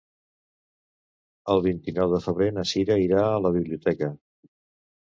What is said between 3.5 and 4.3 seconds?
biblioteca.